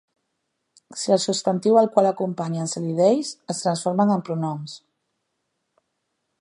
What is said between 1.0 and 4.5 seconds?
Si el substantiu al qual acompanyen s'elideix es transformen en